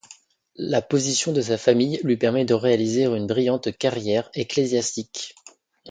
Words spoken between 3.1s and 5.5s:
brillante carrière ecclésiastique.